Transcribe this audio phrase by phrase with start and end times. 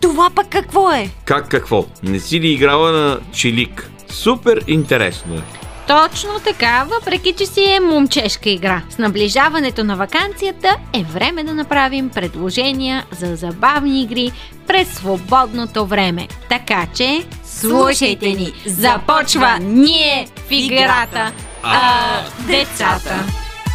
[0.00, 1.10] Това пък какво е?
[1.24, 1.84] Как какво?
[2.02, 3.90] Не си ли играла на чилик?
[4.08, 5.63] Супер интересно е.
[5.86, 8.82] Точно така, въпреки че си е момчешка игра.
[8.90, 14.32] С наближаването на вакансията е време да направим предложения за забавни игри
[14.66, 16.28] през свободното време.
[16.48, 18.52] Така че, слушайте ни!
[18.66, 23.14] Започва ние в играта, а децата!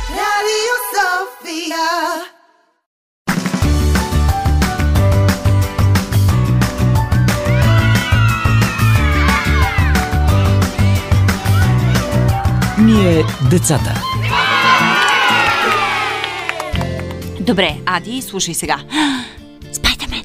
[0.09, 2.38] Радио София.
[13.49, 13.93] Децата
[17.39, 18.77] Добре, Ади, слушай сега.
[19.71, 20.23] Спайдермен!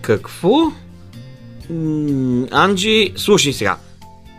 [0.00, 0.72] Какво?
[1.70, 3.76] М, Анджи, слушай сега.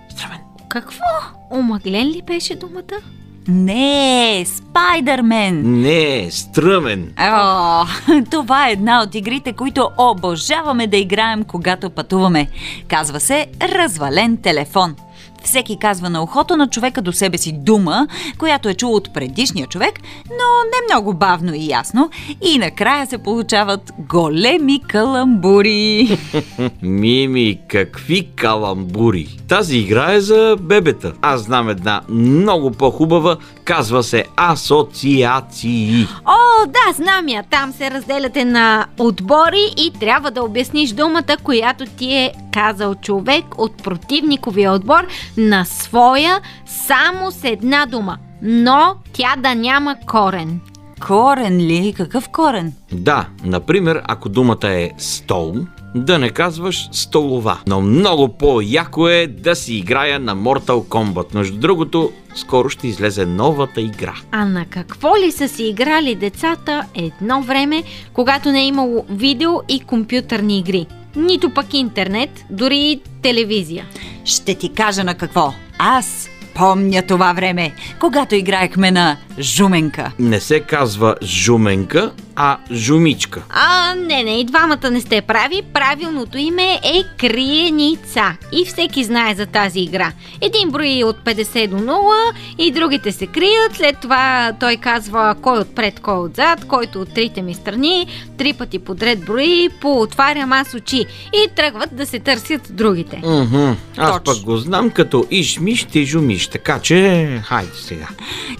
[0.09, 0.37] Здравей.
[0.69, 1.05] Какво?
[1.51, 3.01] Омъглен ли беше думата?
[3.47, 5.81] Не, Спайдермен!
[5.81, 7.13] Не, стръмен.
[7.19, 7.85] О,
[8.31, 12.47] това е една от игрите, които обожаваме да играем, когато пътуваме.
[12.87, 14.95] Казва се развален телефон.
[15.43, 19.67] Всеки казва на ухото на човека до себе си дума, която е чул от предишния
[19.67, 22.09] човек, но не много бавно и ясно.
[22.41, 26.17] И накрая се получават големи каламбури.
[26.81, 29.27] Мими, какви каламбури.
[29.47, 31.13] Тази игра е за бебета.
[31.21, 36.07] Аз знам една много по-хубава, казва се асоциации.
[36.25, 37.43] О, да, знам я.
[37.43, 43.45] Там се разделяте на отбори и трябва да обясниш думата, която ти е казал човек
[43.57, 45.07] от противниковия отбор
[45.37, 48.17] на своя само с една дума.
[48.41, 50.59] Но тя да няма корен.
[51.07, 51.93] Корен ли?
[51.97, 52.73] Какъв корен?
[52.91, 55.55] Да, например, ако думата е стол,
[55.95, 57.59] да не казваш столова.
[57.67, 61.35] Но много по-яко е да си играя на Mortal Kombat.
[61.35, 64.13] Между другото, скоро ще излезе новата игра.
[64.31, 67.83] А на какво ли са си играли децата едно време,
[68.13, 70.87] когато не е имало видео и компютърни игри?
[71.15, 73.85] Нито пък интернет, дори и телевизия.
[74.25, 75.53] Ще ти кажа на какво.
[75.79, 80.11] Аз помня това време, когато играехме на жуменка.
[80.19, 82.11] Не се казва жуменка,
[82.43, 83.41] а жумичка.
[83.49, 85.61] А, не, не, и двамата не сте прави.
[85.73, 88.35] Правилното име е Криеница.
[88.51, 90.11] И всеки знае за тази игра.
[90.41, 92.11] Един брои от 50 до 0
[92.57, 93.75] и другите се крият.
[93.75, 98.07] След това той казва кой отпред, кой отзад, който от трите ми страни.
[98.37, 101.05] Три пъти подред брои, поотварям аз очи.
[101.33, 103.21] И тръгват да се търсят другите.
[103.25, 103.71] Мгм.
[103.97, 104.23] Аз Точно.
[104.23, 108.07] пък го знам като ишмиш, ти жумиш, така че хайде сега.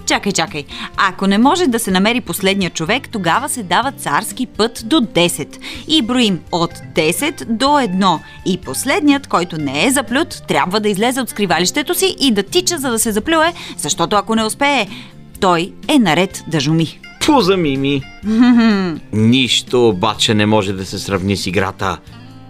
[0.06, 0.64] Чакай, чакай.
[0.96, 5.58] Ако не може да се намери последния човек, тогава се дава царски път до 10.
[5.88, 8.18] И броим от 10 до 1.
[8.46, 12.78] И последният, който не е заплют, трябва да излезе от скривалището си и да тича,
[12.78, 14.86] за да се заплюе, защото ако не успее,
[15.40, 17.00] той е наред да жуми.
[17.26, 18.02] Пуза мими.
[19.12, 21.98] Нищо обаче не може да се сравни с играта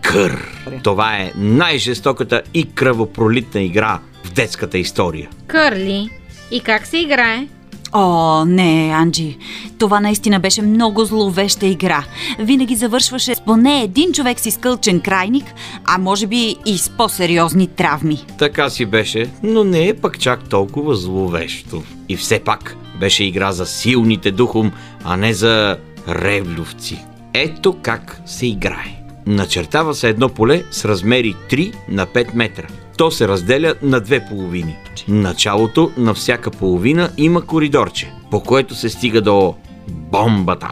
[0.02, 0.48] Кър.
[0.82, 5.28] Това е най-жестоката и кръвопролитна игра в детската история.
[5.46, 6.10] Кърли.
[6.50, 7.46] И как се играе?
[7.92, 9.38] О, не, Анджи.
[9.78, 12.04] Това наистина беше много зловеща игра.
[12.38, 15.44] Винаги завършваше с поне един човек с изкълчен крайник,
[15.84, 18.24] а може би и с по-сериозни травми.
[18.38, 21.82] Така си беше, но не е пък чак толкова зловещо.
[22.08, 24.72] И все пак беше игра за силните духом,
[25.04, 25.76] а не за
[26.08, 27.04] ревлювци.
[27.34, 29.02] Ето как се играе.
[29.26, 32.66] Начертава се едно поле с размери 3 на 5 метра.
[32.96, 34.76] То се разделя на две половини.
[35.08, 39.54] Началото на всяка половина има коридорче, по което се стига до
[39.88, 40.68] бомбата.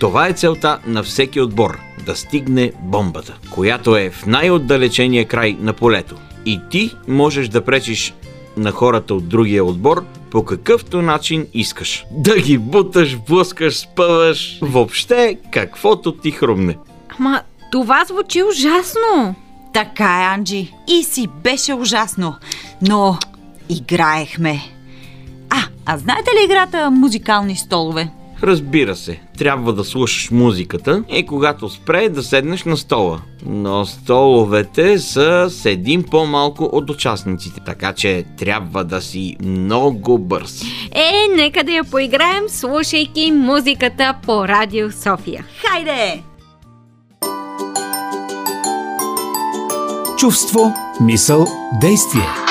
[0.00, 5.72] Това е целта на всеки отбор да стигне бомбата, която е в най-отдалечения край на
[5.72, 6.14] полето.
[6.46, 8.14] И ти можеш да пречиш
[8.56, 12.04] на хората от другия отбор по какъвто начин искаш.
[12.10, 16.76] Да ги буташ, блъскаш, спъваш, въобще каквото ти хрумне.
[17.18, 17.42] Ама
[17.72, 19.34] това звучи ужасно.
[19.72, 20.72] Така е, Анджи.
[20.88, 22.34] И си беше ужасно.
[22.82, 23.18] Но
[23.68, 24.60] играехме.
[25.50, 28.10] А, а знаете ли играта музикални столове?
[28.42, 33.20] Разбира се, трябва да слушаш музиката и когато спре да седнеш на стола.
[33.46, 40.62] Но столовете са с един по-малко от участниците, така че трябва да си много бърз.
[40.92, 45.44] Е, нека да я поиграем, слушайки музиката по Радио София.
[45.64, 46.22] Хайде!
[50.18, 51.46] Чувство, мисъл,
[51.80, 52.45] действие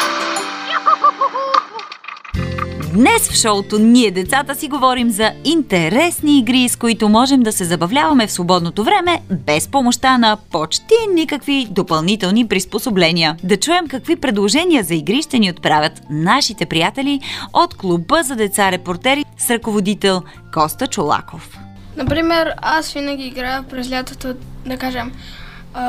[2.95, 7.65] Днес в шоуто Ние децата си говорим за интересни игри, с които можем да се
[7.65, 13.38] забавляваме в свободното време, без помощта на почти никакви допълнителни приспособления.
[13.44, 17.19] Да чуем какви предложения за игри ще ни отправят нашите приятели
[17.53, 20.21] от клуба за деца репортери с ръководител
[20.53, 21.57] Коста Чолаков.
[21.98, 24.33] Например, аз винаги играя през лятото,
[24.65, 25.12] да кажем,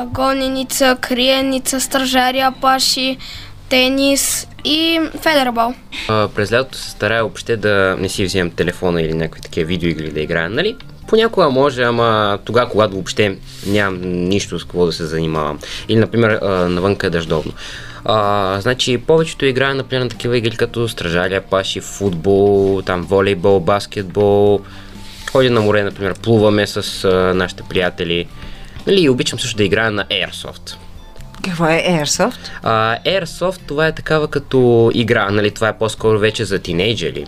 [0.05, 3.17] гоненица, криеница, стражари, апаши,
[3.69, 5.73] тенис и федербол.
[6.07, 10.11] А, през лятото се старая въобще да не си вземам телефона или някакви такива видеоигри
[10.11, 10.75] да играя, нали?
[11.07, 13.37] Понякога може, ама тогава, когато въобще
[13.67, 15.59] нямам нищо с какво да се занимавам.
[15.89, 17.53] Или, например, навънка е дъждовно.
[18.05, 24.61] А, значи, повечето играя, например, на такива игри като стражалия, паши, футбол, там волейбол, баскетбол.
[25.31, 28.27] Ходя на море, например, плуваме с а, нашите приятели.
[28.87, 30.75] Нали, обичам също да играя на Airsoft.
[31.43, 32.49] Какво е Airsoft?
[32.63, 37.25] А, Airsoft това е такава като игра, нали, това е по-скоро вече за тинейджери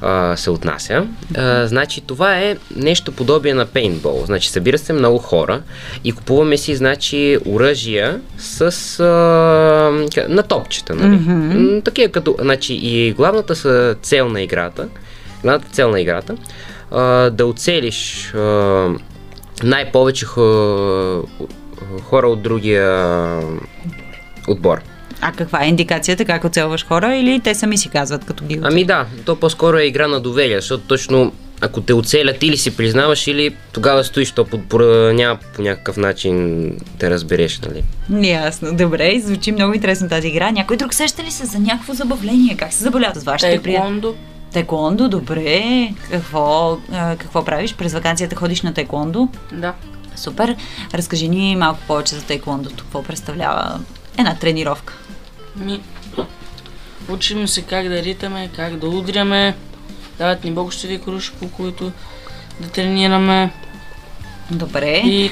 [0.00, 1.06] а, се отнася.
[1.36, 4.22] А, значи това е нещо подобие на пейнтбол.
[4.26, 5.62] Значи събира се много хора
[6.04, 8.60] и купуваме си значи оръжия с
[9.00, 9.04] а,
[10.28, 11.18] на топчета, нали?
[11.18, 11.84] Mm-hmm.
[11.84, 14.88] Такива като, значи и главната са цел на играта,
[15.42, 16.36] главната цел на играта
[16.90, 17.00] а,
[17.30, 18.88] да оцелиш а,
[19.62, 21.24] най-повече хо-
[22.02, 23.40] хора от другия
[24.48, 24.80] отбор.
[25.20, 26.24] А каква е индикацията?
[26.24, 29.84] Как оцелваш хора или те сами си казват като ги Ами да, то по-скоро е
[29.84, 34.44] игра на доверие, защото точно ако те оцелят или си признаваш, или тогава стоиш, то
[34.44, 34.78] под, по-
[35.12, 36.66] няма по някакъв начин
[36.98, 37.84] да разбереш, нали?
[38.28, 40.50] Ясно, добре, звучи много интересно тази игра.
[40.50, 42.56] Някой друг сеща ли се за някакво забавление?
[42.56, 44.12] Как се забавляват с вашите приятели?
[44.52, 45.88] Тайкондо, добре.
[46.10, 47.74] Какво, а, какво правиш?
[47.74, 49.28] През вакансията ходиш на тайкондо?
[49.52, 49.72] Да.
[50.16, 50.56] Супер.
[50.94, 52.84] Разкажи ни малко повече за тайкондото.
[52.84, 53.80] Какво представлява
[54.18, 54.94] една тренировка?
[55.56, 55.80] Ми,
[57.08, 59.54] учим се как да ритаме, как да удряме.
[60.18, 61.92] Дават ни бокщеви круши, по които
[62.60, 63.52] да тренираме.
[64.50, 65.02] Добре.
[65.04, 65.30] И,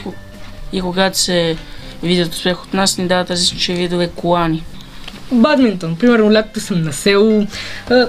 [0.72, 1.56] и когато се
[2.02, 4.64] видят успех от нас, ни дават различни видове колани.
[5.32, 5.96] Бадминтон.
[5.96, 7.46] Примерно лятото съм на село.
[7.90, 8.08] А,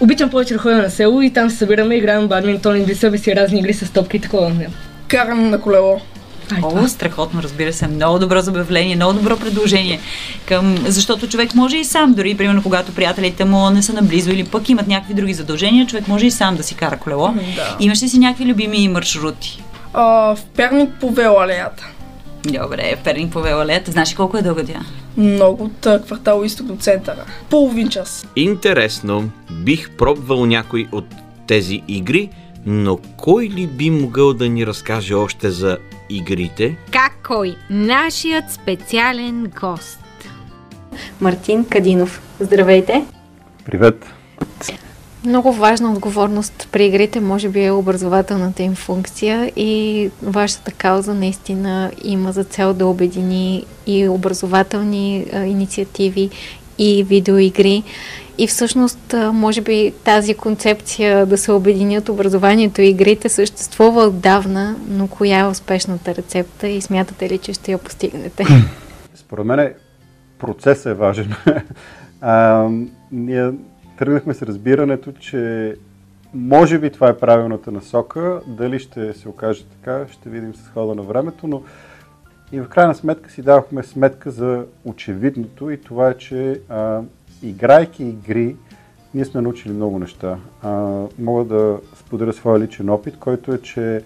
[0.00, 3.36] обичам повече да ходя на село и там се събираме, играем бадминтон, и себе си
[3.36, 4.50] разни игри с топки и такова.
[4.50, 4.68] Не.
[5.08, 6.00] Каране на колело.
[6.54, 7.86] Ай, О, страхотно, разбира се.
[7.86, 10.00] Много добро забавление, много добро предложение.
[10.46, 10.76] Към...
[10.86, 14.68] Защото човек може и сам, дори примерно когато приятелите му не са наблизо или пък
[14.68, 17.34] имат някакви други задължения, човек може и сам да си кара колело.
[17.56, 17.76] Да.
[17.80, 19.62] Имаш ли си някакви любими маршрути?
[19.92, 21.86] А, в Перник по велоалеята.
[22.44, 23.86] Добре, в Перник по Велалет.
[23.86, 24.80] Знаеш ли колко е дълга тя?
[25.16, 27.24] Много от квартал изток до центъра.
[27.50, 28.26] Половин час.
[28.36, 31.04] Интересно, бих пробвал някой от
[31.46, 32.30] тези игри,
[32.66, 35.78] но кой ли би могъл да ни разкаже още за
[36.10, 36.76] игрите?
[36.92, 37.56] Как кой?
[37.70, 39.98] Нашият специален гост.
[41.20, 42.22] Мартин Кадинов.
[42.40, 43.04] Здравейте!
[43.64, 44.06] Привет!
[45.24, 51.90] Много важна отговорност при игрите може би е образователната им функция и вашата кауза наистина
[52.04, 56.30] има за цел да обедини и образователни а, инициативи
[56.78, 57.82] и видеоигри.
[58.38, 65.08] И всъщност, може би тази концепция да се обединят образованието и игрите съществува отдавна, но
[65.08, 68.44] коя е успешната рецепта и смятате ли, че ще я постигнете?
[69.14, 69.74] Според мен
[70.38, 71.34] процесът е важен.
[72.20, 72.68] а,
[73.12, 73.50] ние
[73.98, 75.74] тръгнахме с разбирането, че
[76.34, 78.40] може би това е правилната насока.
[78.46, 81.62] Дали ще се окаже така, ще видим с хода на времето, но
[82.52, 87.00] и в крайна сметка си давахме сметка за очевидното и това е, че а,
[87.42, 88.56] играйки игри,
[89.14, 90.38] ние сме научили много неща.
[90.62, 90.70] А,
[91.18, 94.02] мога да споделя своя личен опит, който е, че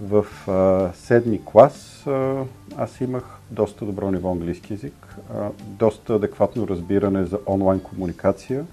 [0.00, 2.44] в а, седми клас а,
[2.76, 8.64] аз имах доста добро ниво английски язик, а, доста адекватно разбиране за онлайн комуникация.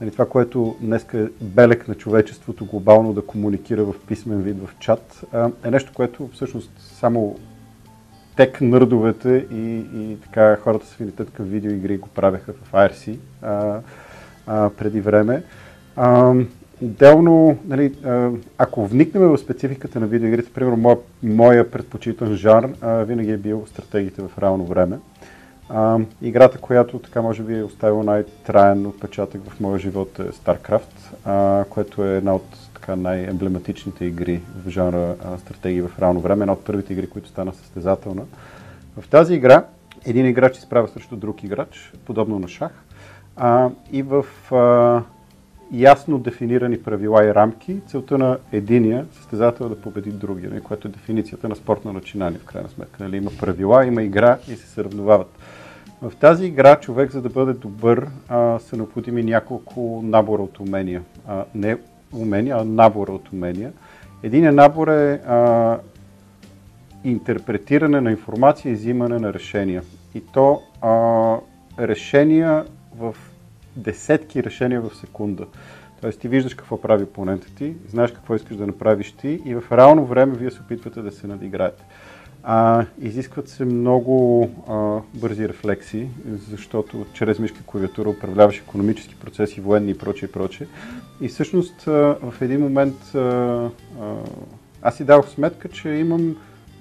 [0.00, 4.78] Нали, това, което днес е белег на човечеството глобално да комуникира в писмен вид в
[4.78, 7.38] чат, а, е нещо, което всъщност само
[8.36, 13.80] тек нърдовете и, и така хората с афинитет към видеоигри го правеха в IRC а,
[14.46, 15.42] а, преди време.
[15.96, 16.34] А,
[16.82, 17.92] отделно, нали,
[18.58, 23.64] ако вникнем в спецификата на видеоигрите, примерно моя, моя предпочитан жанр а, винаги е бил
[23.66, 24.98] стратегиите в реално време.
[25.68, 31.14] А, играта, която така може би е оставила най-траен отпечатък в моя живот е StarCraft,
[31.24, 36.42] а, което е една от така най-емблематичните игри в жанра а, стратегии в реално време,
[36.42, 38.22] една от първите игри, които стана състезателна.
[39.00, 39.64] В тази игра
[40.04, 42.84] един играч изправя срещу друг играч, подобно на шах,
[43.36, 45.02] а, и в а,
[45.72, 50.88] ясно дефинирани правила и рамки, целта на единия състезател е да победи другия, нали, което
[50.88, 53.04] е дефиницията на спортно начинание в крайна сметка.
[53.04, 55.38] Нали, има правила, има игра и се съревновават.
[56.02, 61.02] В тази игра човек, за да бъде добър, а, са необходими няколко набора от умения.
[61.28, 61.76] А, не
[62.16, 63.72] умения, набора от умения.
[64.22, 65.78] Един набор е а,
[67.04, 69.82] интерпретиране на информация и взимане на решения.
[70.14, 71.36] И то а,
[71.78, 72.64] решения
[72.98, 73.14] в
[73.76, 75.46] десетки решения в секунда.
[76.00, 79.62] Тоест ти виждаш какво прави опонента ти, знаеш какво искаш да направиш ти и в
[79.72, 81.82] реално време вие се опитвате да се надиграете.
[82.48, 86.08] А, изискват се много а, бързи рефлекси,
[86.50, 90.66] защото чрез мишка клавиатура управляваш економически процеси, военни и прочее, прочее.
[91.20, 93.70] И всъщност а, в един момент а, а,
[94.82, 96.36] аз си давах сметка, че имам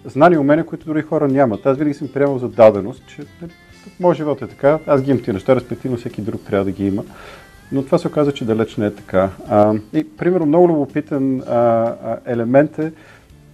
[0.06, 1.66] знания и умения, които други хора нямат.
[1.66, 3.24] Аз винаги съм приемал за даденост, че
[4.00, 6.88] моят живот е така, аз ги имам тези неща, респективно всеки друг трябва да ги
[6.88, 7.04] има.
[7.72, 9.30] Но това се оказа, че далеч не е така.
[9.50, 12.92] А, и, примерно, много любопитен а, а, елемент е,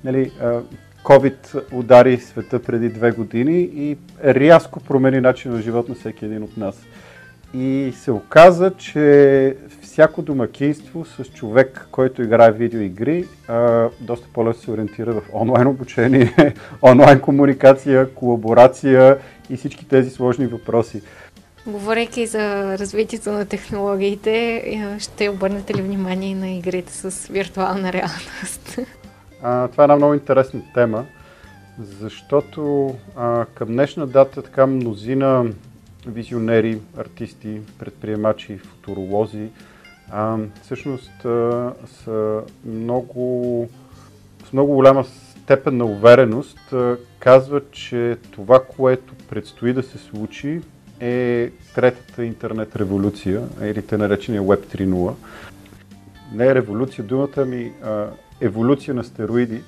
[0.04, 0.60] нали, а,
[1.04, 6.44] COVID удари света преди две години и рязко промени начин на живот на всеки един
[6.44, 6.76] от нас.
[7.54, 13.28] И се оказа, че всяко домакинство с човек, който играе видеоигри,
[14.00, 19.18] доста по-лесно се ориентира в онлайн обучение, онлайн комуникация, колаборация
[19.50, 21.02] и всички тези сложни въпроси.
[21.68, 24.64] Говорейки за развитието на технологиите,
[25.00, 28.80] ще обърнете ли внимание на игрите с виртуална реалност?
[29.44, 31.06] А, това е една много интересна тема,
[31.80, 35.46] защото а, към днешна дата така мнозина
[36.08, 39.50] визионери, артисти, предприемачи, футуролози
[40.12, 43.70] а, всъщност а, са много,
[44.50, 50.62] с много голяма степен на увереност а, казват, че това, което предстои да се случи
[51.00, 55.14] е третата интернет революция, или те наречения Web 3.0.
[56.34, 58.08] Не е революция думата ми, а,
[58.42, 59.64] еволюция на стероиди,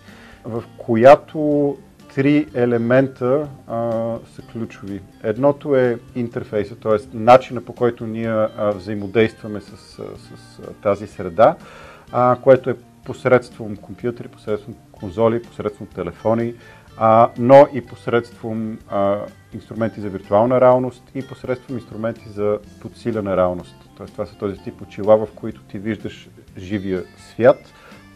[0.45, 1.77] в която
[2.15, 3.91] три елемента а,
[4.35, 5.01] са ключови.
[5.23, 7.17] Едното е интерфейса, т.е.
[7.17, 11.55] начина по който ние а, взаимодействаме с, с, с тази среда,
[12.11, 12.75] а, което е
[13.05, 16.53] посредством компютри, посредством конзоли, посредством телефони,
[16.97, 19.19] а, но и посредством а,
[19.53, 23.75] инструменти за виртуална реалност и посредством инструменти за подсилена реалност.
[23.97, 27.59] Тоест, това са този тип очила, в които ти виждаш живия свят–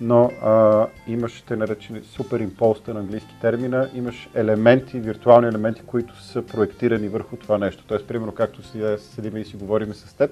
[0.01, 6.24] но а, имаш те наречени супер импулста на английски термина, имаш елементи, виртуални елементи, които
[6.24, 7.84] са проектирани върху това нещо.
[7.88, 10.32] Тоест, примерно, както си седим и си говорим с теб,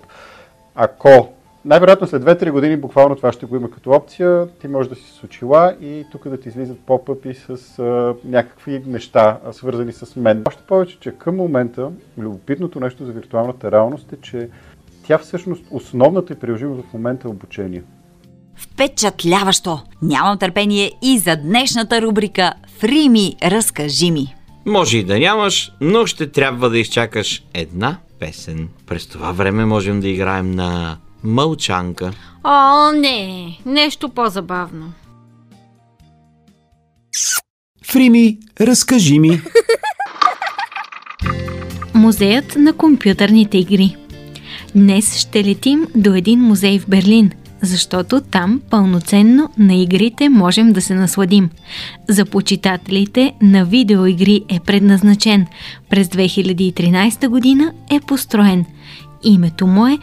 [0.76, 1.30] ако
[1.66, 5.12] най-вероятно след 2-3 години буквално това ще го има като опция, ти можеш да си
[5.12, 10.44] с очила и тук да ти излизат поп-ъпи с а, някакви неща, свързани с мен.
[10.48, 14.50] Още повече, че към момента любопитното нещо за виртуалната реалност е, че
[15.08, 17.84] тя всъщност основната и приложимост в момента е обучение.
[18.56, 19.80] Впечатляващо!
[20.02, 24.36] Нямам търпение и за днешната рубрика Фрими, разкажи ми.
[24.66, 28.70] Може и да нямаш, но ще трябва да изчакаш една песен.
[28.86, 32.12] През това време можем да играем на мълчанка.
[32.44, 34.94] О, не, нещо по-забавно.
[37.86, 39.42] Фрими, разкажи ми.
[41.94, 43.96] Музеят на компютърните игри.
[44.76, 47.32] Днес ще летим до един музей в Берлин–
[47.62, 51.50] защото там пълноценно на игрите можем да се насладим.
[52.10, 55.48] За почитателите на видеоигри е предназначен.
[55.90, 58.66] През 2013 година е построен.
[59.24, 59.98] Името му е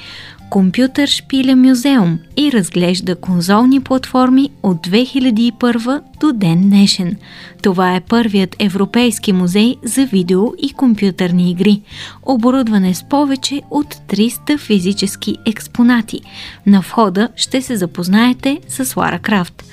[0.53, 7.17] Компютър Шпиле Мюзеум и разглежда конзолни платформи от 2001 до ден днешен.
[7.63, 11.83] Това е първият европейски музей за видео и компютърни игри,
[12.23, 16.21] оборудване с повече от 300 физически експонати.
[16.67, 19.65] На входа ще се запознаете с Лара Крафт.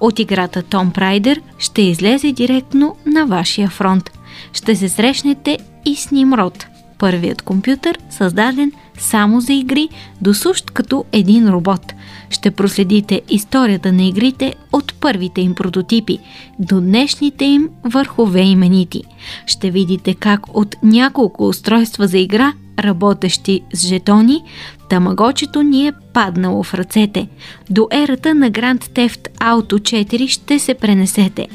[0.00, 4.10] От играта Том Прайдер ще излезе директно на вашия фронт.
[4.52, 6.66] Ще се срещнете и с Нимрод,
[6.98, 9.88] първият компютър, създаден само за игри,
[10.20, 11.92] досущ като един робот.
[12.30, 16.18] Ще проследите историята на игрите от първите им прототипи
[16.58, 19.02] до днешните им върхове именити.
[19.46, 24.42] Ще видите как от няколко устройства за игра, работещи с жетони,
[24.90, 27.28] тамагочето ни е паднало в ръцете.
[27.70, 31.48] До ерата на Grand Theft Auto 4 ще се пренесете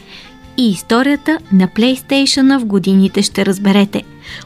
[0.58, 4.04] и историята на PlayStation в годините ще разберете.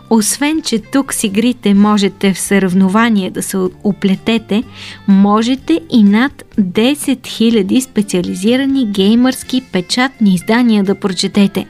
[0.10, 4.64] Освен, че тук с игрите можете в съревнование да се оплетете,
[5.08, 11.66] можете и над 10 000 специализирани геймърски печатни издания да прочетете.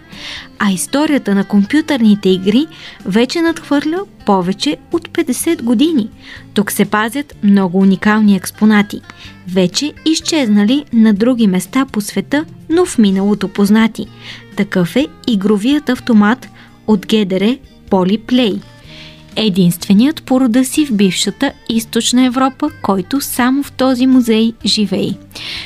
[0.59, 2.67] А историята на компютърните игри
[3.05, 6.09] вече надхвърля повече от 50 години.
[6.53, 9.01] Тук се пазят много уникални експонати,
[9.47, 14.07] вече изчезнали на други места по света, но в миналото познати.
[14.55, 16.49] Такъв е игровият автомат
[16.87, 17.57] от ГДР
[17.89, 18.61] Polyplay.
[19.39, 25.09] Единственият по рода си в бившата източна Европа, който само в този музей живее.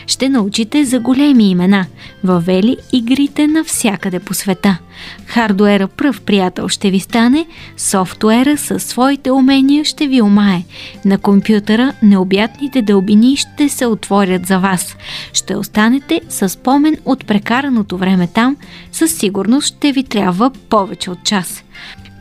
[0.07, 1.85] Ще научите за големи имена,
[2.23, 4.77] въвели игрите навсякъде по света.
[5.25, 7.45] Хардуера пръв приятел ще ви стане,
[7.77, 10.63] софтуера със своите умения ще ви омае.
[11.05, 14.95] На компютъра необятните дълбини ще се отворят за вас.
[15.33, 18.57] Ще останете с спомен от прекараното време там,
[18.91, 21.63] със сигурност ще ви трябва повече от час.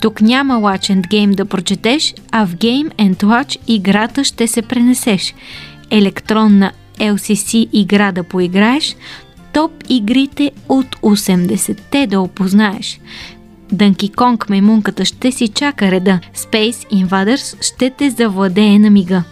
[0.01, 4.63] Тук няма Watch and Game да прочетеш, а в Game and Watch играта ще се
[4.63, 5.35] пренесеш.
[5.91, 8.97] Електронна LCC игра да поиграеш,
[9.53, 13.01] топ игрите от 80-те да опознаеш.
[13.73, 16.21] Дънки Конг маймунката ще си чака реда.
[16.37, 19.23] Space Invaders ще те завладее на мига.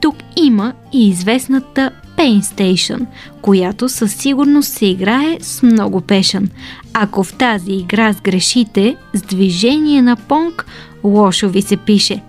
[0.00, 3.06] Тук има и известната Pain Station,
[3.42, 6.50] която със сигурност се играе с много пешен.
[6.94, 10.66] Ако в тази игра сгрешите, с движение на понг,
[11.04, 12.22] лошо ви се пише.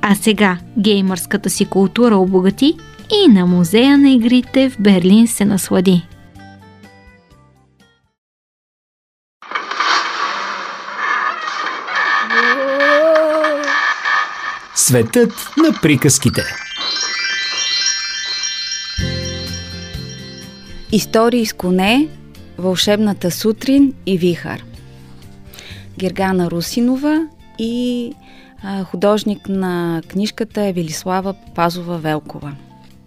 [0.00, 2.76] А сега геймърската си култура обогати
[3.24, 6.02] и на музея на игрите в Берлин се наслади.
[14.74, 16.42] Светът на приказките.
[20.94, 22.08] Истории с коне,
[22.58, 24.64] Вълшебната сутрин и Вихар.
[25.98, 28.12] Гергана Русинова и
[28.84, 32.52] художник на книжката е Велислава Пазова Велкова.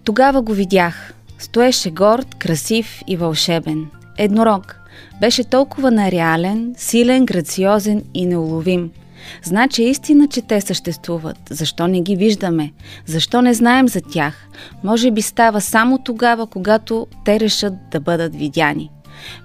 [0.03, 1.13] Тогава го видях.
[1.39, 3.85] Стоеше горд, красив и вълшебен.
[4.17, 4.75] Еднорог.
[5.21, 8.91] Беше толкова нереален, силен, грациозен и неуловим–
[9.43, 11.37] Значи е истина, че те съществуват.
[11.49, 12.71] Защо не ги виждаме?
[13.05, 14.47] Защо не знаем за тях?
[14.83, 18.89] Може би става само тогава, когато те решат да бъдат видяни.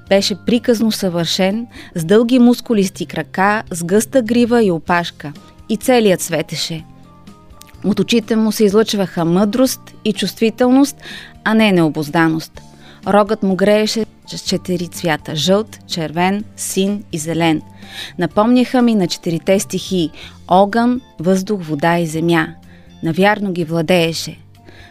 [0.09, 5.33] Беше приказно съвършен, с дълги мускулисти крака, с гъста грива и опашка.
[5.69, 6.85] И целият светеше.
[7.85, 10.97] От очите му се излъчваха мъдрост и чувствителност,
[11.45, 12.61] а не необозданост.
[13.07, 17.63] Рогът му грееше с четири цвята– жълт, червен, син и зелен.
[18.19, 20.11] Напомняха ми на четирите стихии–
[20.49, 22.49] огън, въздух, вода и земя.
[23.03, 24.39] Навярно ги владееше.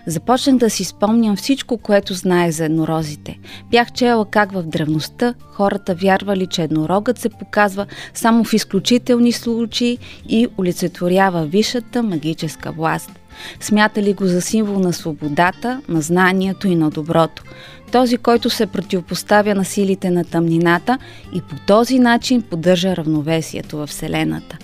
[0.05, 3.39] Започнах да си спомням всичко, което знаех за еднорозите.
[3.71, 9.97] Бях чела как в древността хората вярвали, че еднорогът се показва само в изключителни случаи
[10.29, 13.11] и олицетворява висшата магическа власт.
[13.59, 17.43] Смятали го за символ на свободата, на знанието и на доброто
[17.89, 20.97] този, който се противопоставя на силите на тъмнината
[21.33, 24.57] и по този начин поддържа равновесието в Вселената.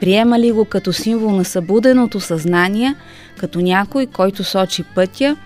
[0.00, 2.94] Приема ли го като символ на събуденото съзнание,
[3.38, 5.36] като някой, който сочи пътя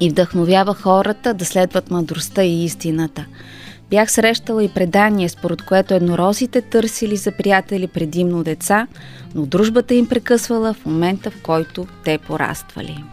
[0.00, 3.26] и вдъхновява хората да следват мъдростта и истината.
[3.90, 8.86] Бях срещала и предание, според което еднорозите търсили за приятели предимно деца,
[9.34, 13.04] но дружбата им прекъсвала в момента, в който те пораствали.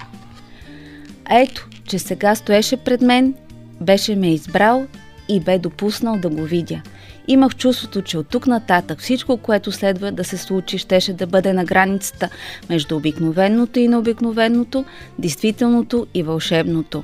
[1.30, 3.34] Ето, че сега стоеше пред мен,
[3.82, 4.88] беше ме избрал
[5.30, 6.82] и бе допуснал да го видя.
[7.28, 11.54] Имах чувството, че от тук нататък всичко, което следва да се случи, щеше да бъде
[11.54, 12.30] на границата
[12.70, 14.86] между обикновеното и необикновеното,
[15.20, 17.04] действителното и вълшебното.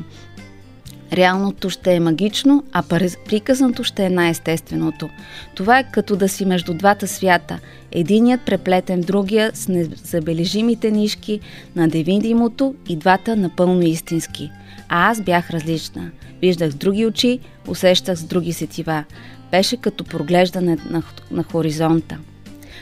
[1.13, 2.83] Реалното ще е магично, а
[3.25, 5.09] приказното ще е най-естественото.
[5.55, 7.59] Това е като да си между двата свята.
[7.91, 11.39] Единият преплетен другия с незабележимите нишки
[11.75, 14.51] на невидимото и двата напълно истински.
[14.89, 16.11] А аз бях различна.
[16.41, 19.03] Виждах с други очи, усещах с други сетива.
[19.51, 22.17] Беше като проглеждане на, на хоризонта.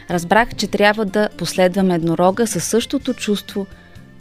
[0.09, 3.67] Разбрах, че трябва да последвам еднорога със същото чувство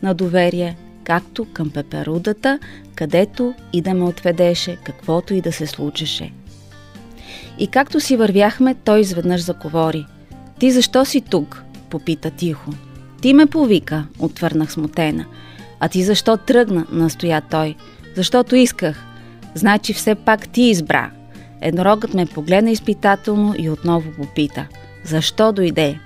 [0.02, 2.58] на доверие, както към пеперудата,
[2.94, 6.32] където и да ме отведеше, каквото и да се случеше.
[7.58, 10.06] И както си вървяхме, той изведнъж заговори.
[10.58, 11.62] Ти защо си тук?
[11.90, 12.70] попита тихо.
[13.20, 15.24] Ти ме повика, отвърнах смутена.
[15.80, 17.74] А ти защо тръгна, настоя той.
[18.16, 19.04] Защото исках.
[19.54, 21.10] Значи все пак ти избра.
[21.60, 24.66] Еднорогът ме погледна изпитателно и отново попита.
[25.04, 25.98] Защо дойде?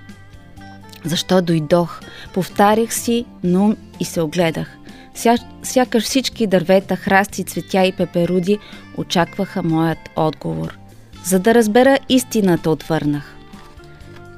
[1.04, 2.00] Защо дойдох?
[2.34, 4.76] Повтарях си, но и се огледах.
[5.14, 8.58] Ся, сякаш всички дървета, храсти, цветя и пеперуди
[8.96, 10.78] очакваха моят отговор.
[11.24, 13.36] За да разбера истината, отвърнах.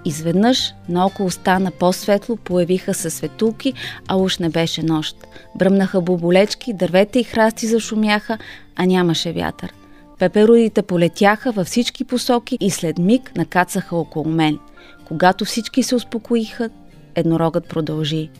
[0.05, 3.73] Изведнъж наоколо стана по-светло, появиха се светулки,
[4.09, 5.17] а уж не беше нощ.
[5.55, 8.39] Бръмнаха боболечки, дървета и храсти зашумяха,
[8.77, 9.73] а нямаше вятър.
[10.19, 14.59] Пеперудите полетяха във всички посоки и след миг накацаха около мен.
[15.05, 16.71] Когато всички се успокоиха,
[17.15, 18.31] еднорогът продължи.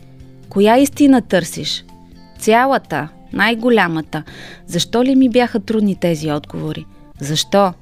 [0.49, 1.85] Коя истина търсиш?
[2.39, 4.23] Цялата, най-голямата.
[4.67, 6.85] Защо ли ми бяха трудни тези отговори?
[7.19, 7.73] Защо?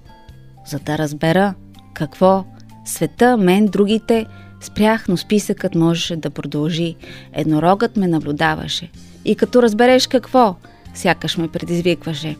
[0.68, 1.54] За да разбера
[1.94, 2.46] какво
[2.86, 4.26] света, мен, другите,
[4.66, 6.96] Спрях, но списъкът можеше да продължи.
[7.34, 8.90] Еднорогът ме наблюдаваше.
[9.26, 10.56] И като разбереш какво,
[10.94, 12.36] сякаш ме предизвикваше.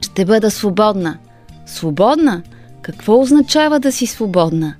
[0.00, 1.18] Ще бъда свободна.
[1.66, 2.42] Свободна?
[2.82, 4.74] Какво означава да си свободна?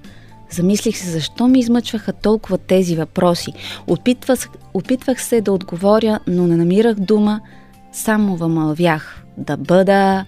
[0.55, 3.53] Замислих се защо ми измъчваха толкова тези въпроси.
[3.87, 7.40] Опитвах, опитвах се да отговоря, но не намирах дума.
[7.93, 9.25] Само въмълвях.
[9.38, 10.25] Да бъда,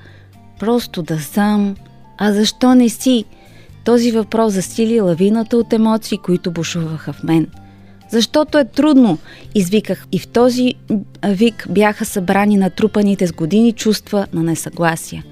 [0.60, 1.76] просто да съм.
[2.18, 3.24] А защо не си?
[3.84, 7.46] Този въпрос засили лавината от емоции, които бушуваха в мен.
[8.10, 9.18] Защото е трудно,
[9.54, 10.74] извиках и в този
[11.26, 15.24] вик бяха събрани натрупаните с години чувства на несъгласие.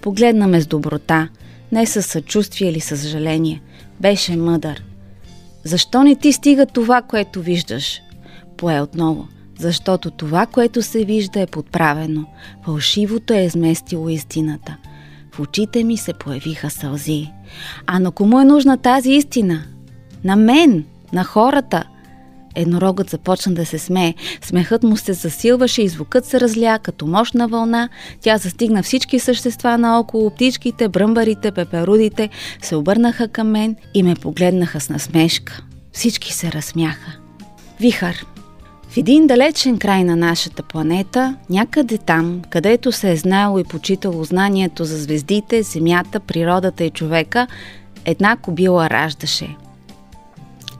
[0.00, 1.28] Погледна ме с доброта,
[1.72, 3.62] не с съчувствие или съжаление.
[4.02, 4.82] Беше мъдър.
[5.64, 8.02] Защо не ти стига това, което виждаш?
[8.56, 9.28] Пое отново.
[9.58, 12.26] Защото това, което се вижда е подправено.
[12.64, 14.76] Фалшивото е изместило истината.
[15.32, 17.30] В очите ми се появиха сълзи.
[17.86, 19.62] А на кому е нужна тази истина?
[20.24, 21.84] На мен, на хората.
[22.54, 24.14] Еднорогът започна да се смее.
[24.42, 27.88] Смехът му се засилваше и звукът се разля като мощна вълна.
[28.20, 32.28] Тя застигна всички същества наоколо, птичките, бръмбарите, пеперудите,
[32.62, 35.62] се обърнаха към мен и ме погледнаха с насмешка.
[35.92, 37.18] Всички се разсмяха.
[37.80, 38.26] Вихър.
[38.88, 44.24] В един далечен край на нашата планета, някъде там, където се е знаело и почитало
[44.24, 47.46] знанието за звездите, земята, природата и човека,
[48.04, 49.56] една кобила раждаше.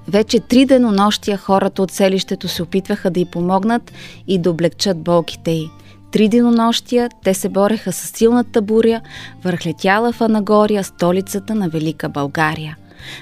[0.09, 3.93] Вече три денонощия хората от селището се опитваха да й помогнат
[4.29, 5.69] и да облегчат болките й.
[6.13, 9.01] Три денонощия те се бореха с силната буря,
[9.45, 12.77] върхлетяла в Анагория, столицата на Велика България.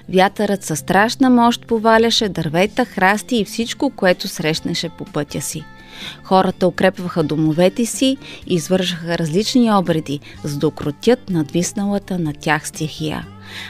[0.08, 5.64] Вятърът със страшна мощ поваляше дървета, храсти и всичко, което срещнеше по пътя си.
[6.24, 8.16] Хората укрепваха домовете си
[8.46, 13.26] и извършаха различни обреди, за да укротят надвисналата на тях стихия.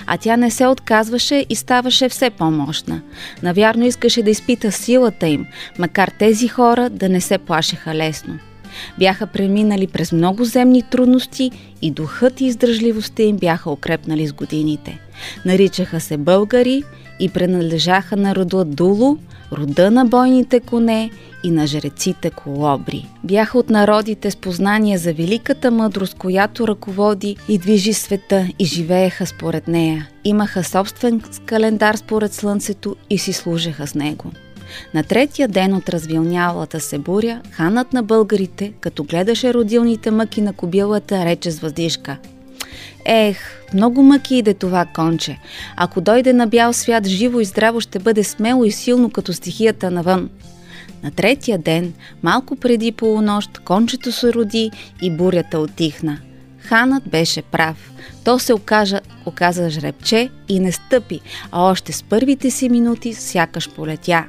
[0.07, 3.01] А тя не се отказваше и ставаше все по-мощна.
[3.43, 5.47] Навярно искаше да изпита силата им,
[5.79, 8.38] макар тези хора да не се плашеха лесно.
[8.99, 11.51] Бяха преминали през много земни трудности
[11.83, 14.99] и духът и издръжливостта им бяха укрепнали с годините.
[15.45, 16.83] Наричаха се българи
[17.21, 19.16] и принадлежаха на рода Дулу,
[19.53, 21.11] рода на бойните коне
[21.45, 23.09] и на жреците колобри.
[23.25, 29.27] Бяха от народите с познание за великата мъдрост, която ръководи и движи света и живееха
[29.27, 30.09] според нея.
[30.25, 34.31] Имаха собствен календар според слънцето и си служеха с него.
[34.95, 40.53] На третия ден от развилнялата се буря, ханът на българите, като гледаше родилните мъки на
[40.53, 42.17] кобилата, рече с въздишка.
[43.05, 43.39] Ех,
[43.75, 45.39] много мъки иде това конче.
[45.77, 49.91] Ако дойде на бял свят, живо и здраво ще бъде смело и силно като стихията
[49.91, 50.31] навън.
[51.03, 54.71] На третия ден, малко преди полунощ, кончето се роди
[55.03, 56.19] и бурята отихна.
[56.61, 57.92] Ханът беше прав.
[58.25, 61.20] То се окажа, оказа жребче и не стъпи,
[61.53, 64.25] а още с първите си минути сякаш полетя.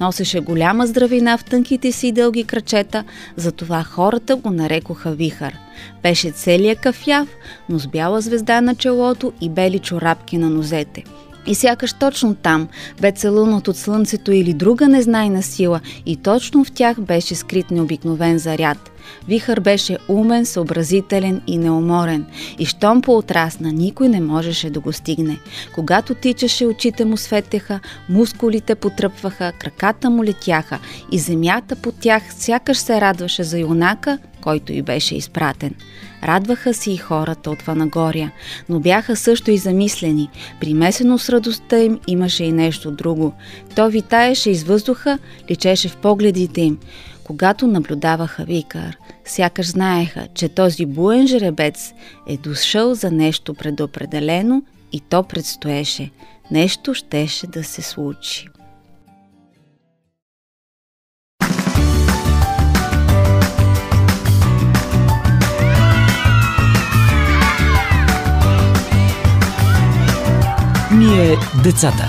[0.00, 3.04] Носеше голяма здравина в тънките си дълги крачета,
[3.36, 5.56] затова хората го нарекоха вихър.
[6.02, 7.28] Беше целият кафяв,
[7.68, 11.04] но с бяла звезда на челото и бели чорапки на нозете–
[11.46, 12.68] и сякаш точно там
[13.00, 18.38] бе целунат от слънцето или друга незнайна сила и точно в тях беше скрит необикновен
[18.38, 18.91] заряд.
[19.28, 22.26] Вихър беше умен, съобразителен и неуморен.
[22.58, 25.38] И щом по-отрасна, никой не можеше да го стигне.
[25.74, 30.78] Когато тичаше, очите му светеха, мускулите потръпваха, краката му летяха
[31.12, 35.74] и земята под тях сякаш се радваше за юнака, който й беше изпратен.
[36.24, 38.32] Радваха си и хората от Ванагория,
[38.68, 40.30] но бяха също и замислени.
[40.60, 43.32] Примесено с радостта им имаше и нещо друго.
[43.76, 45.18] То витаеше из въздуха,
[45.50, 46.78] личеше в погледите им.
[47.24, 51.92] Когато наблюдаваха Викар, сякаш знаеха, че този буен жеребец
[52.28, 56.10] е дошъл за нещо предопределено и то предстоеше.
[56.50, 58.48] Нещо щеше да се случи.
[71.12, 72.06] Ние децата.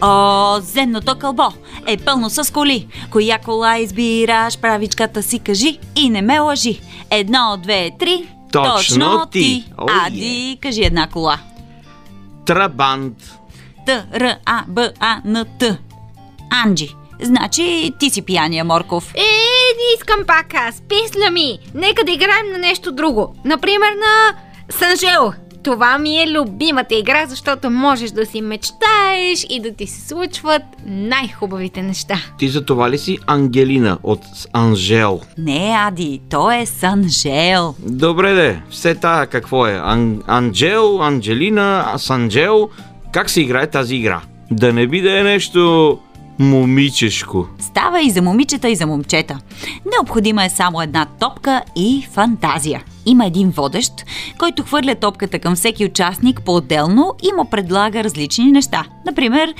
[0.00, 1.42] О, земното кълбо
[1.86, 2.86] е пълно с коли.
[3.10, 6.80] Коя кола избираш, правичката си кажи и не ме лъжи.
[7.10, 8.28] Едно, две, три.
[8.52, 9.64] Точно ти.
[9.78, 11.38] О, Ади, кажи една кола.
[12.46, 13.38] Трабант.
[13.86, 15.78] Т, Р, А, Б, А, Н, Т.
[16.64, 16.88] Анджи.
[17.22, 19.12] Значи ти си пияния, Морков.
[19.14, 19.20] Е,
[19.76, 20.82] не искам пак аз.
[20.88, 21.58] Писля ми.
[21.74, 23.34] Нека да играем на нещо друго.
[23.44, 24.34] Например на
[24.70, 25.32] Санжел.
[25.62, 30.62] това ми е любимата игра, защото можеш да си мечтаеш и да ти се случват
[30.86, 32.14] най-хубавите неща.
[32.38, 34.20] Ти за това ли си Ангелина от
[34.52, 35.20] Анжел?
[35.38, 37.74] Не, Ади, то е Санжел.
[37.78, 39.72] Добре де, все тая какво е?
[39.72, 42.68] Ан- Анджел, Анджелина, Санджел.
[43.12, 44.20] Как се играе тази игра?
[44.50, 45.98] Да не би да е нещо
[46.38, 47.46] момичешко.
[47.58, 49.38] Става и за момичета, и за момчета.
[49.96, 52.82] Необходима е само една топка и фантазия.
[53.06, 53.92] Има един водещ,
[54.38, 58.84] който хвърля топката към всеки участник по-отделно и му предлага различни неща.
[59.06, 59.54] Например,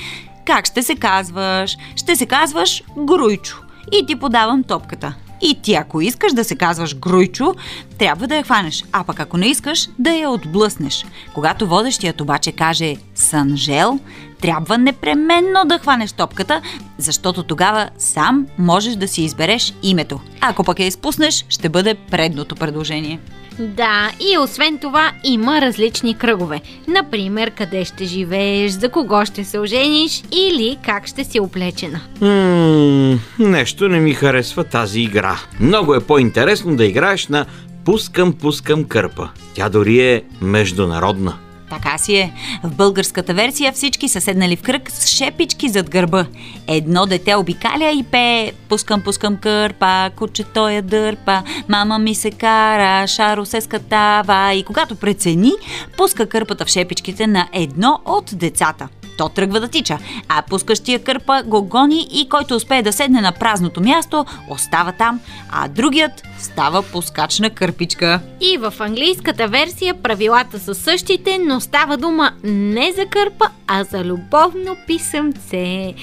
[0.45, 1.77] как ще се казваш?
[1.95, 3.57] Ще се казваш Груйчо.
[3.91, 5.15] И ти подавам топката.
[5.41, 7.55] И ти, ако искаш да се казваш Груйчо,
[7.97, 11.05] трябва да я хванеш, а пък ако не искаш, да я отблъснеш.
[11.33, 13.99] Когато водещият обаче каже Санжел,
[14.41, 16.61] трябва непременно да хванеш топката,
[16.97, 20.19] защото тогава сам можеш да си избереш името.
[20.41, 23.19] Ако пък я изпуснеш, ще бъде предното предложение.
[23.59, 26.61] Да, и освен това има различни кръгове.
[26.87, 32.01] Например, къде ще живееш, за кого ще се ожениш или как ще си облечена.
[32.21, 35.39] Ммм, нещо не ми харесва тази игра.
[35.59, 37.45] Много е по-интересно да играеш на
[37.85, 39.29] Пускам, пускам кърпа.
[39.53, 41.33] Тя дори е международна.
[41.69, 42.33] Така си е.
[42.63, 46.25] В българската версия всички са седнали в кръг с шепички зад гърба.
[46.67, 53.07] Едно дете обикаля и пее Пускам, пускам кърпа, кучето я дърпа, мама ми се кара,
[53.07, 55.51] шаро се скатава и когато прецени,
[55.97, 58.87] пуска кърпата в шепичките на едно от децата.
[59.19, 59.97] То тръгва да тича,
[60.29, 65.19] а пускащия кърпа го гони и който успее да седне на празното място, остава там,
[65.51, 68.19] а другият става пускач на кърпичка.
[68.41, 74.03] И в английската версия правилата са същите, но става дума не за кърпа, а за
[74.03, 75.93] любовно писъмце.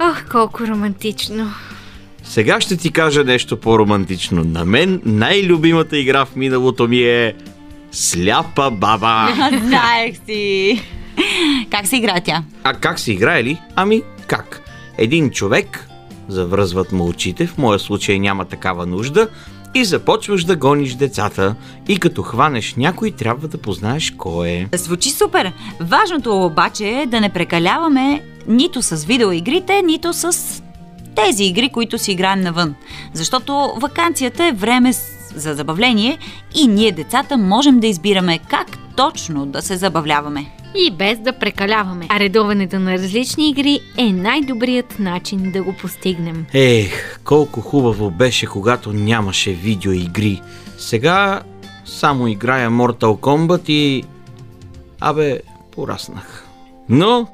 [0.00, 1.50] Ох, колко романтично.
[2.24, 4.44] Сега ще ти кажа нещо по-романтично.
[4.44, 7.34] На мен най-любимата игра в миналото ми е
[7.92, 9.28] Сляпа баба.
[9.66, 10.82] Знаех си.
[11.76, 12.42] Как се играе тя?
[12.64, 13.60] А как се играе ли?
[13.74, 14.62] Ами как?
[14.98, 15.88] Един човек,
[16.28, 19.28] завръзват му очите, в моя случай няма такава нужда,
[19.74, 21.54] и започваш да гониш децата.
[21.88, 24.68] И като хванеш някой, трябва да познаеш кой е.
[24.74, 25.52] Звучи супер.
[25.80, 30.62] Важното обаче е да не прекаляваме нито с видеоигрите, нито с
[31.14, 32.74] тези игри, които си играем навън.
[33.12, 34.92] Защото вакансията е време
[35.34, 36.18] за забавление
[36.54, 40.46] и ние децата можем да избираме как точно да се забавляваме.
[40.78, 42.06] И без да прекаляваме.
[42.08, 46.46] А редуването на различни игри е най-добрият начин да го постигнем.
[46.54, 50.42] Ех, колко хубаво беше, когато нямаше видеоигри.
[50.78, 51.42] Сега
[51.84, 54.04] само играя Mortal Kombat и...
[55.00, 55.40] Абе,
[55.72, 56.46] пораснах.
[56.88, 57.28] Но,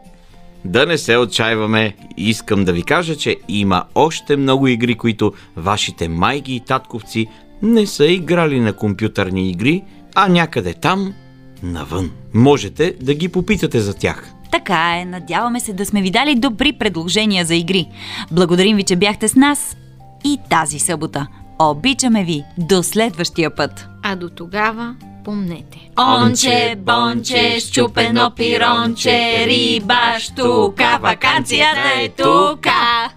[0.65, 6.09] да не се отчаиваме, искам да ви кажа, че има още много игри, които вашите
[6.09, 7.27] майки и татковци
[7.63, 11.15] не са играли на компютърни игри, а някъде там,
[11.63, 12.11] навън.
[12.35, 14.33] Можете да ги попитате за тях.
[14.53, 17.89] Така е, надяваме се да сме ви дали добри предложения за игри.
[18.33, 19.77] Благодарим ви, че бяхте с нас
[20.25, 21.27] и тази събота.
[21.59, 23.87] Обичаме ви до следващия път.
[24.03, 24.95] А до тогава
[25.25, 25.91] помнете.
[25.99, 33.11] Онче, бонче, щупено пиронче, риба, штука, вакансията е тука.